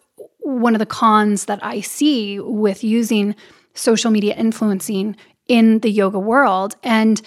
[0.47, 3.35] one of the cons that I see with using
[3.73, 5.15] social media influencing
[5.47, 6.75] in the yoga world.
[6.83, 7.21] And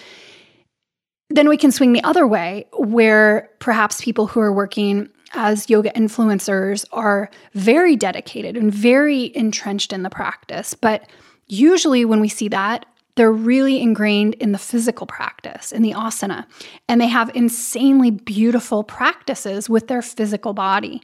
[1.28, 5.90] then we can swing the other way, where perhaps people who are working as yoga
[5.90, 10.74] influencers are very dedicated and very entrenched in the practice.
[10.74, 11.08] But
[11.46, 16.46] usually, when we see that, they're really ingrained in the physical practice, in the asana,
[16.88, 21.02] and they have insanely beautiful practices with their physical body.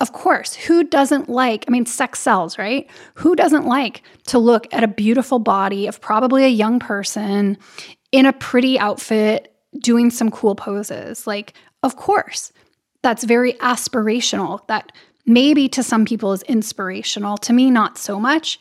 [0.00, 2.88] Of course, who doesn't like, I mean, sex sells, right?
[3.14, 7.58] Who doesn't like to look at a beautiful body of probably a young person
[8.12, 11.26] in a pretty outfit doing some cool poses?
[11.26, 12.52] Like, of course
[13.02, 14.92] that's very aspirational, that
[15.26, 17.36] maybe to some people is inspirational.
[17.38, 18.60] To me, not so much.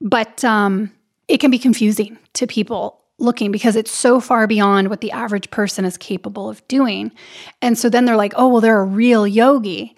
[0.00, 0.92] But um,
[1.28, 5.50] it can be confusing to people looking because it's so far beyond what the average
[5.50, 7.12] person is capable of doing.
[7.60, 9.94] And so then they're like, oh, well, they're a real yogi.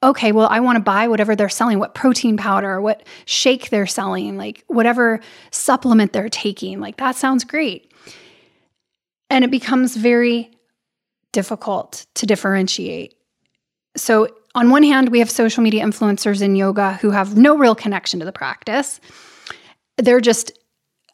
[0.00, 3.86] Okay, well, I want to buy whatever they're selling, what protein powder, what shake they're
[3.86, 6.78] selling, like whatever supplement they're taking.
[6.78, 7.92] Like that sounds great.
[9.28, 10.52] And it becomes very
[11.32, 13.14] difficult to differentiate.
[13.96, 17.74] So, on one hand, we have social media influencers in yoga who have no real
[17.74, 19.00] connection to the practice.
[19.98, 20.52] They're just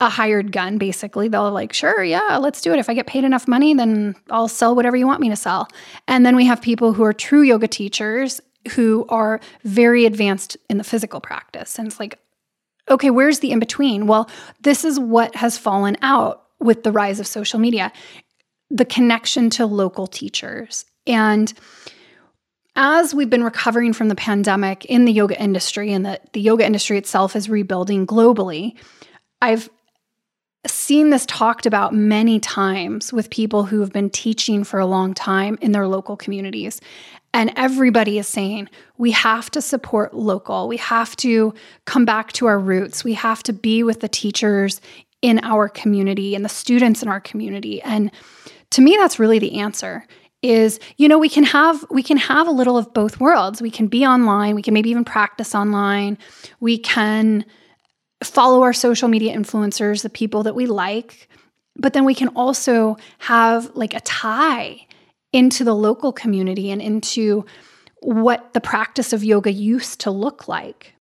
[0.01, 1.29] a hired gun, basically.
[1.29, 2.79] They'll like, sure, yeah, let's do it.
[2.79, 5.69] If I get paid enough money, then I'll sell whatever you want me to sell.
[6.07, 8.41] And then we have people who are true yoga teachers
[8.73, 11.79] who are very advanced in the physical practice.
[11.79, 12.19] And it's like,
[12.89, 14.07] okay, where's the in between?
[14.07, 14.29] Well,
[14.61, 17.93] this is what has fallen out with the rise of social media
[18.71, 20.85] the connection to local teachers.
[21.07, 21.53] And
[22.77, 26.67] as we've been recovering from the pandemic in the yoga industry and that the yoga
[26.67, 28.77] industry itself is rebuilding globally,
[29.41, 29.71] I've
[30.67, 35.15] seen this talked about many times with people who have been teaching for a long
[35.15, 36.81] time in their local communities.
[37.35, 40.69] And everybody is saying we have to support local.
[40.69, 41.53] We have to
[41.85, 43.03] come back to our roots.
[43.03, 44.81] We have to be with the teachers
[45.21, 47.83] in our community and the students in our community.
[47.83, 48.13] And
[48.71, 50.07] to me that's really the answer
[50.43, 53.71] is you know we can have we can have a little of both worlds we
[53.71, 56.19] can be online we can maybe even practice online
[56.61, 57.45] we can
[58.23, 61.29] follow our social media influencers the people that we like
[61.77, 64.84] but then we can also have like a tie
[65.35, 67.45] into the local community and into
[68.01, 70.95] what the practice of yoga used to look like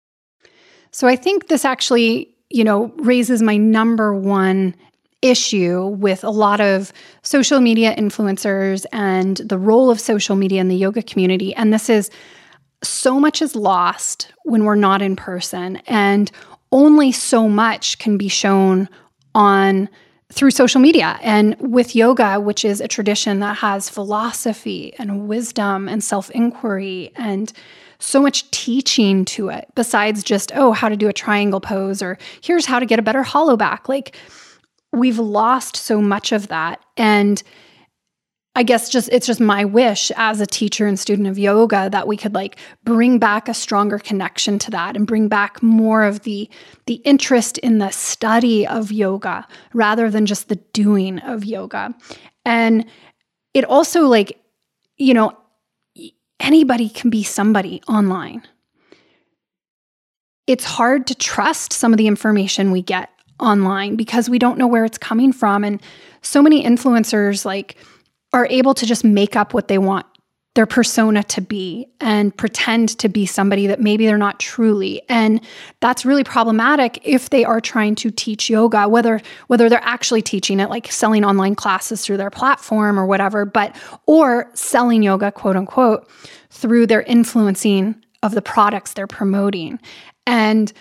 [0.92, 4.74] so i think this actually you know raises my number one
[5.22, 6.92] issue with a lot of
[7.22, 11.54] social media influencers and the role of social media in the yoga community.
[11.56, 12.10] And this is
[12.84, 16.32] so much is lost when we're not in person, and
[16.72, 18.90] only so much can be shown
[19.36, 19.88] on
[20.32, 25.90] through social media and with yoga which is a tradition that has philosophy and wisdom
[25.90, 27.54] and self-inquiry and
[28.00, 32.18] so much teaching to it besides just oh how to do a triangle pose or
[32.42, 34.16] here's how to get a better hollow back like
[34.94, 36.84] we've lost so much of that.
[36.98, 37.42] And
[38.54, 42.08] I guess just it's just my wish as a teacher and student of yoga that
[42.08, 46.22] we could like bring back a stronger connection to that and bring back more of
[46.24, 46.50] the
[46.86, 51.96] the interest in the study of yoga rather than just the doing of yoga.
[52.44, 52.86] And
[53.54, 54.38] it also like
[54.98, 55.38] you know
[56.42, 58.44] anybody can be somebody online.
[60.46, 63.10] It's hard to trust some of the information we get
[63.40, 65.82] online because we don't know where it's coming from and
[66.22, 67.78] so many influencers like
[68.34, 70.06] are able to just make up what they want
[70.54, 75.02] their persona to be and pretend to be somebody that maybe they're not truly.
[75.08, 75.40] And
[75.80, 80.60] that's really problematic if they are trying to teach yoga whether whether they're actually teaching
[80.60, 83.76] it like selling online classes through their platform or whatever but
[84.08, 86.10] or selling yoga quote unquote
[86.50, 89.80] through their influencing of the products they're promoting.
[90.28, 90.72] And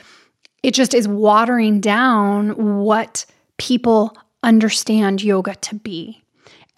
[0.64, 3.24] it just is watering down what
[3.56, 6.22] people understand yoga to be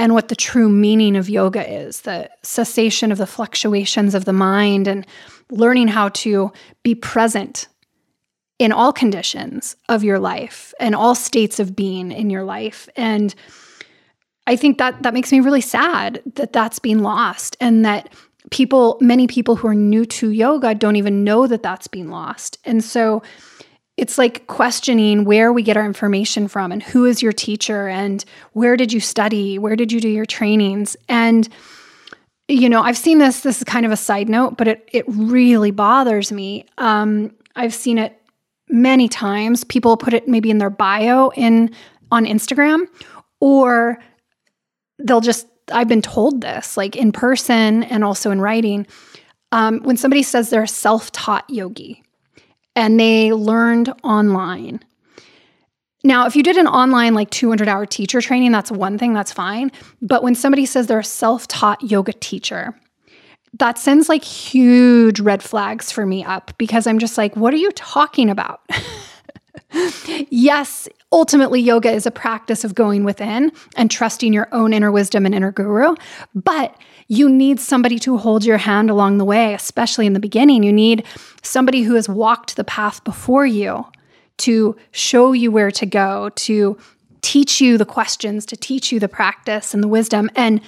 [0.02, 4.32] and what the true meaning of yoga is the cessation of the fluctuations of the
[4.32, 5.06] mind and
[5.48, 6.50] learning how to
[6.82, 7.68] be present
[8.58, 12.88] in all conditions of your life and all states of being in your life.
[12.96, 13.32] And
[14.48, 18.12] I think that that makes me really sad that that's being lost and that
[18.50, 22.58] people, many people who are new to yoga don't even know that that's being lost.
[22.64, 23.22] And so
[23.96, 28.24] it's like questioning where we get our information from and who is your teacher and
[28.52, 29.58] where did you study?
[29.58, 30.96] Where did you do your trainings?
[31.08, 31.48] And
[32.48, 35.04] you know, I've seen this, this is kind of a side note, but it it
[35.06, 36.66] really bothers me.
[36.78, 38.20] Um, I've seen it
[38.68, 39.64] many times.
[39.64, 41.70] People put it maybe in their bio in
[42.10, 42.86] on Instagram,
[43.40, 43.98] or
[44.98, 48.86] they'll just I've been told this like in person and also in writing.
[49.52, 52.02] Um, when somebody says they're a self-taught yogi
[52.74, 54.80] and they learned online.
[56.04, 59.32] Now, if you did an online like 200 hour teacher training, that's one thing, that's
[59.32, 59.70] fine.
[60.00, 62.74] But when somebody says they're a self taught yoga teacher,
[63.58, 67.58] that sends like huge red flags for me up because I'm just like, what are
[67.58, 68.62] you talking about?
[70.30, 75.26] yes, ultimately, yoga is a practice of going within and trusting your own inner wisdom
[75.26, 75.94] and inner guru.
[76.34, 76.76] But
[77.08, 80.62] you need somebody to hold your hand along the way, especially in the beginning.
[80.62, 81.04] You need
[81.42, 83.86] somebody who has walked the path before you
[84.38, 86.78] to show you where to go, to
[87.20, 90.30] teach you the questions, to teach you the practice and the wisdom.
[90.34, 90.60] And,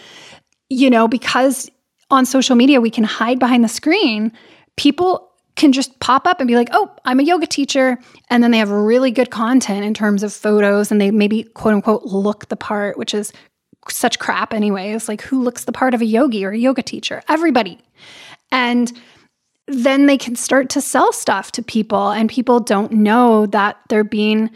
[0.69, 1.71] you know, because
[2.11, 4.33] on social media we can hide behind the screen,
[4.77, 7.99] people can just pop up and be like, oh, I'm a yoga teacher.
[8.29, 11.75] And then they have really good content in terms of photos and they maybe quote
[11.75, 13.33] unquote look the part, which is
[13.89, 15.09] such crap, anyways.
[15.09, 17.23] Like, who looks the part of a yogi or a yoga teacher?
[17.29, 17.79] Everybody.
[18.51, 18.93] And
[19.67, 24.05] then they can start to sell stuff to people, and people don't know that they're
[24.05, 24.51] being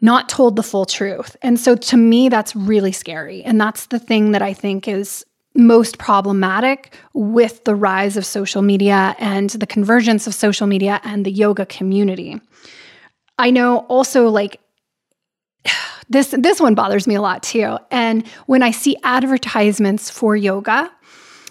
[0.00, 1.36] not told the full truth.
[1.42, 3.42] And so to me, that's really scary.
[3.42, 5.24] And that's the thing that I think is
[5.58, 11.26] most problematic with the rise of social media and the convergence of social media and
[11.26, 12.40] the yoga community.
[13.38, 14.60] I know also like
[16.08, 17.76] this this one bothers me a lot too.
[17.90, 20.90] And when I see advertisements for yoga,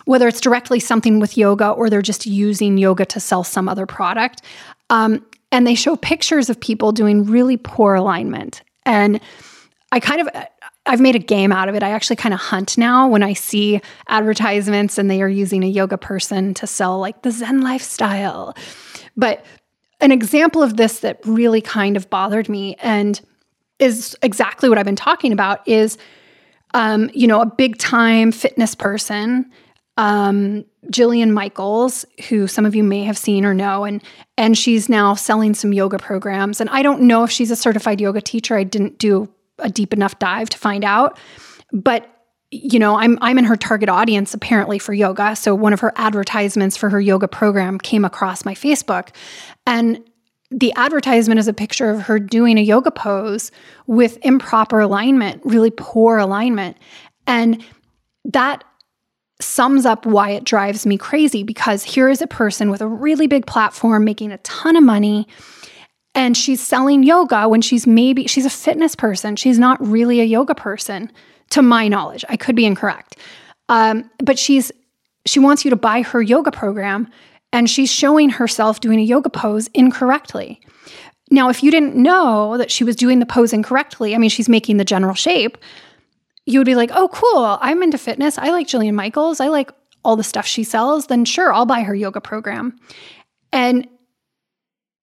[0.06, 3.86] whether it's directly something with yoga or they're just using yoga to sell some other
[3.86, 4.42] product,
[4.90, 8.62] um, and they show pictures of people doing really poor alignment.
[8.86, 9.20] And
[9.92, 10.30] I kind of
[10.88, 11.84] I've made a game out of it.
[11.84, 15.68] I actually kind of hunt now when I see advertisements and they are using a
[15.68, 18.56] yoga person to sell like the Zen lifestyle.
[19.16, 19.46] But
[20.00, 23.20] an example of this that really kind of bothered me and
[23.80, 25.98] is exactly what I've been talking about is,
[26.74, 29.52] um, you know, a big time fitness person,
[29.98, 34.04] um, Jillian Michaels, who some of you may have seen or know, and
[34.38, 36.62] and she's now selling some yoga programs.
[36.62, 38.56] And I don't know if she's a certified yoga teacher.
[38.56, 39.28] I didn't do
[39.60, 41.18] a deep enough dive to find out.
[41.72, 42.14] But
[42.50, 45.36] you know, I'm I'm in her target audience apparently for yoga.
[45.36, 49.10] So one of her advertisements for her yoga program came across my Facebook.
[49.66, 50.02] And
[50.50, 53.52] the advertisement is a picture of her doing a yoga pose
[53.86, 56.78] with improper alignment, really poor alignment.
[57.26, 57.64] And
[58.24, 58.64] that
[59.42, 63.28] sums up why it drives me crazy because here is a person with a really
[63.28, 65.28] big platform making a ton of money
[66.18, 69.36] and she's selling yoga when she's maybe she's a fitness person.
[69.36, 71.12] She's not really a yoga person
[71.52, 72.26] to my knowledge.
[72.28, 73.16] I could be incorrect.
[73.70, 74.72] Um, but she's
[75.26, 77.08] she wants you to buy her yoga program
[77.54, 80.60] and she's showing herself doing a yoga pose incorrectly.
[81.30, 84.50] Now if you didn't know that she was doing the pose incorrectly i mean she's
[84.50, 85.58] making the general shape
[86.46, 87.58] you would be like oh cool.
[87.62, 88.38] I'm into fitness.
[88.38, 89.40] I like jillian michaels.
[89.40, 89.72] I like
[90.04, 91.08] all the stuff she sells.
[91.08, 92.80] Then sure i'll buy her yoga program.
[93.52, 93.88] And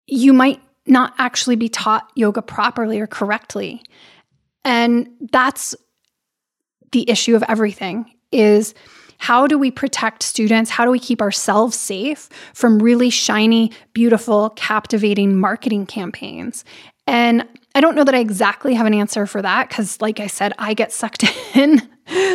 [0.07, 3.81] you might not actually be taught yoga properly or correctly.
[4.63, 5.73] And that's
[6.91, 8.73] the issue of everything is
[9.17, 10.71] how do we protect students?
[10.71, 16.65] How do we keep ourselves safe from really shiny, beautiful, captivating marketing campaigns?
[17.05, 20.27] And I don't know that I exactly have an answer for that because, like I
[20.27, 21.23] said, I get sucked
[21.55, 21.87] in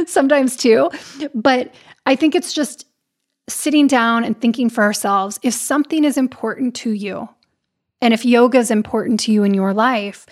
[0.07, 0.91] sometimes too.
[1.35, 1.75] But
[2.07, 2.87] I think it's just
[3.49, 7.29] sitting down and thinking for ourselves if something is important to you,
[8.01, 10.27] and if yoga is important to you in your life,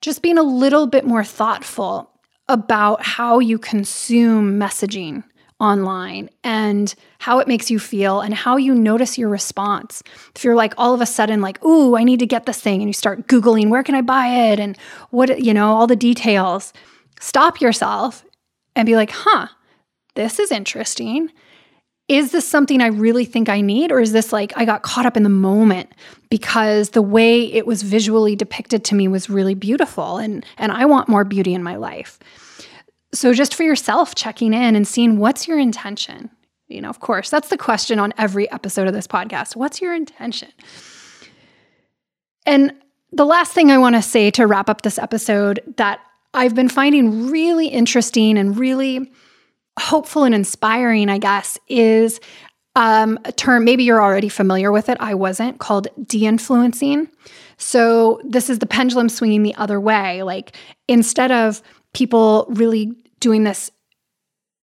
[0.00, 2.10] just being a little bit more thoughtful
[2.48, 5.22] about how you consume messaging
[5.60, 10.02] online and how it makes you feel and how you notice your response.
[10.34, 12.80] If you're like all of a sudden like, "Ooh, I need to get this thing,"
[12.80, 14.76] and you start googling, "Where can I buy it?" and
[15.10, 16.72] what, you know, all the details,
[17.20, 18.24] stop yourself
[18.74, 19.48] and be like, "Huh,
[20.14, 21.30] this is interesting."
[22.10, 23.92] Is this something I really think I need?
[23.92, 25.92] Or is this like I got caught up in the moment
[26.28, 30.86] because the way it was visually depicted to me was really beautiful and, and I
[30.86, 32.18] want more beauty in my life?
[33.12, 36.30] So, just for yourself, checking in and seeing what's your intention.
[36.66, 39.54] You know, of course, that's the question on every episode of this podcast.
[39.54, 40.50] What's your intention?
[42.44, 42.72] And
[43.12, 46.00] the last thing I want to say to wrap up this episode that
[46.34, 49.12] I've been finding really interesting and really
[49.80, 52.20] hopeful and inspiring, I guess, is
[52.76, 54.96] um, a term, maybe you're already familiar with it.
[55.00, 57.08] I wasn't, called de influencing.
[57.56, 60.22] So, this is the pendulum swinging the other way.
[60.22, 60.56] Like,
[60.88, 61.62] instead of
[61.92, 63.70] people really doing this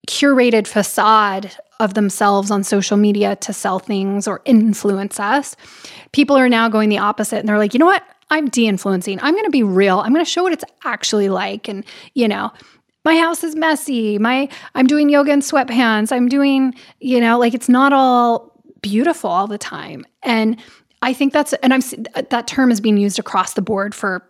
[0.07, 5.55] curated facade of themselves on social media to sell things or influence us,
[6.11, 8.03] people are now going the opposite and they're like, you know what?
[8.29, 9.19] I'm de influencing.
[9.21, 9.99] I'm going to be real.
[9.99, 11.67] I'm going to show what it's actually like.
[11.67, 12.51] And, you know,
[13.07, 14.17] my house is messy.
[14.17, 16.11] My I'm doing yoga in sweatpants.
[16.11, 18.51] I'm doing, you know, like it's not all
[18.81, 20.05] beautiful all the time.
[20.23, 20.59] And
[21.01, 21.79] I think that's and I'm
[22.29, 24.27] that term is being used across the board for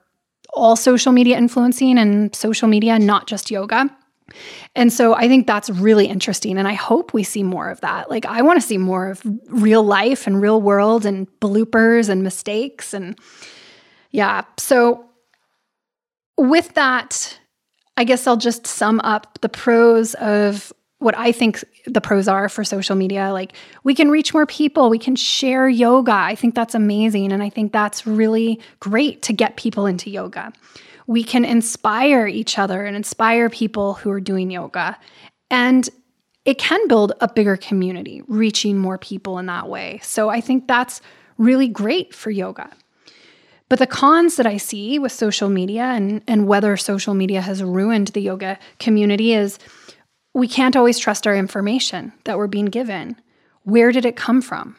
[0.54, 3.90] all social media influencing and social media, not just yoga.
[4.76, 6.60] And so I think that's really interesting.
[6.60, 8.12] And I hope we see more of that.
[8.12, 12.22] Like, I want to see more of real life and real world and bloopers and
[12.22, 12.94] mistakes.
[12.94, 13.18] And
[14.12, 14.44] yeah.
[14.58, 15.04] So,
[16.38, 17.40] with that,
[17.98, 22.50] I guess I'll just sum up the pros of what I think the pros are
[22.50, 23.32] for social media.
[23.32, 26.14] Like, we can reach more people, we can share yoga.
[26.14, 27.32] I think that's amazing.
[27.32, 30.54] And I think that's really great to get people into yoga
[31.08, 34.98] we can inspire each other and inspire people who are doing yoga.
[35.50, 35.89] And
[36.45, 40.00] it can build a bigger community, reaching more people in that way.
[40.04, 41.02] So I think that's
[41.38, 42.70] really great for yoga.
[43.70, 47.61] But the cons that I see with social media and, and whether social media has
[47.61, 49.59] ruined the yoga community is
[50.34, 53.18] we can't always trust our information that we're being given.
[53.63, 54.78] Where did it come from?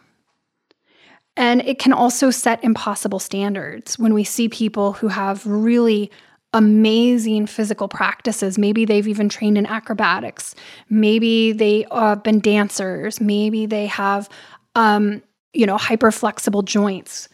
[1.37, 6.11] And it can also set impossible standards when we see people who have really
[6.53, 8.59] amazing physical practices.
[8.59, 10.55] Maybe they've even trained in acrobatics.
[10.89, 13.21] Maybe they have been dancers.
[13.21, 14.29] Maybe they have,
[14.75, 15.23] um,
[15.53, 17.29] you know, hyper flexible joints.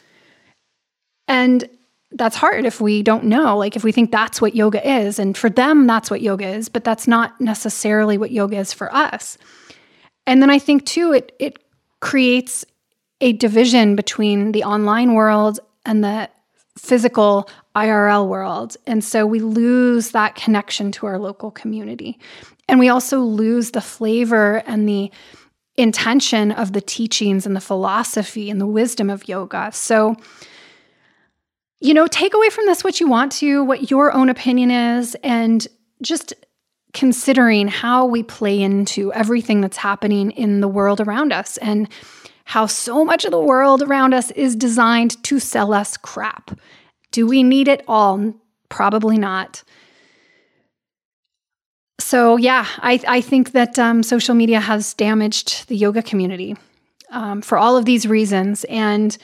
[1.28, 1.68] And
[2.12, 3.58] that's hard if we don't know.
[3.58, 6.68] Like, if we think that's what yoga is, and for them, that's what yoga is,
[6.68, 9.36] but that's not necessarily what yoga is for us.
[10.26, 11.58] And then I think, too, it, it
[12.00, 12.64] creates
[13.20, 16.28] a division between the online world and the
[16.78, 18.76] physical IRL world.
[18.86, 22.18] And so we lose that connection to our local community.
[22.68, 25.10] And we also lose the flavor and the
[25.76, 29.70] intention of the teachings and the philosophy and the wisdom of yoga.
[29.72, 30.16] So,
[31.84, 35.14] you know, take away from this what you want to, what your own opinion is,
[35.16, 35.68] and
[36.00, 36.32] just
[36.94, 41.86] considering how we play into everything that's happening in the world around us and
[42.46, 46.58] how so much of the world around us is designed to sell us crap.
[47.10, 48.32] Do we need it all?
[48.70, 49.62] Probably not.
[52.00, 56.56] So, yeah, I, I think that um, social media has damaged the yoga community
[57.10, 58.64] um, for all of these reasons.
[58.70, 59.18] And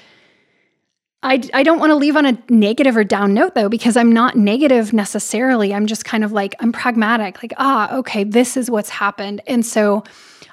[1.22, 4.12] I, I don't want to leave on a negative or down note though, because I'm
[4.12, 5.74] not negative necessarily.
[5.74, 9.42] I'm just kind of like, I'm pragmatic, like, ah, okay, this is what's happened.
[9.46, 10.02] And so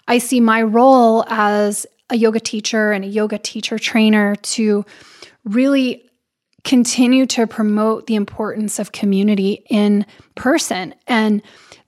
[0.07, 4.86] I see my role as a yoga teacher and a yoga teacher trainer to
[5.45, 6.03] really
[6.63, 10.05] continue to promote the importance of community in
[10.36, 11.41] person and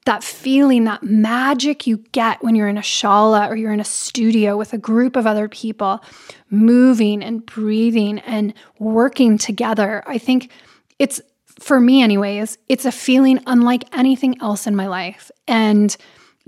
[0.10, 3.86] that feeling, that magic you get when you're in a shala or you're in a
[3.86, 6.03] studio with a group of other people
[6.49, 10.03] moving and breathing and working together.
[10.07, 10.51] I think
[10.97, 11.22] it's,
[11.60, 15.30] for me, anyways, it's a feeling unlike anything else in my life.
[15.47, 15.95] And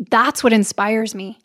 [0.10, 1.38] that's what inspires me.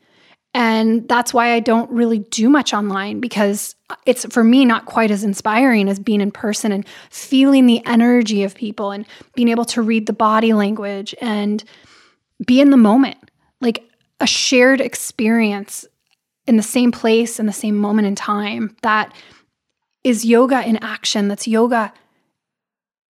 [0.55, 3.75] And that's why I don't really do much online because
[4.07, 8.43] it's for me not quite as inspiring as being in person and feeling the energy
[8.43, 9.05] of people and
[9.35, 11.63] being able to read the body language and
[12.45, 13.17] be in the moment.
[13.61, 13.85] Like
[14.21, 15.87] a shared experience
[16.47, 19.13] in the same place in the same moment in time that
[20.05, 21.93] is yoga in action that's yoga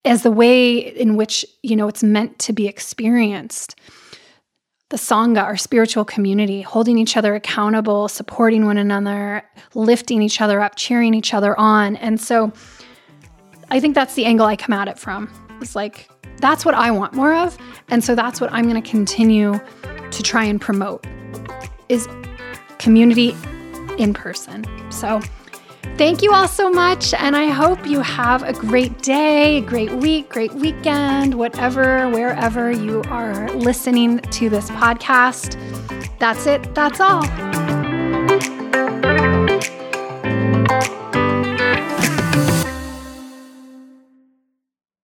[0.06, 3.76] as the way in which you know it's meant to be experienced
[4.90, 10.62] the Sangha, our spiritual community, holding each other accountable, supporting one another, lifting each other
[10.62, 11.96] up, cheering each other on.
[11.96, 12.54] And so
[13.72, 15.28] I think that's the angle I come at it from.
[15.60, 16.08] It's like,
[16.38, 17.58] that's what I want more of.
[17.90, 19.60] And so that's what I'm going to continue
[20.12, 21.06] to try and promote
[21.90, 22.08] is
[22.78, 23.36] community
[23.98, 24.66] in person.
[24.92, 25.22] So
[25.98, 29.92] thank you all so much and I hope you have a great day, a great
[29.92, 35.60] week, great weekend, whatever wherever you are listening to this podcast.
[36.20, 36.74] That's it.
[36.74, 37.24] That's all.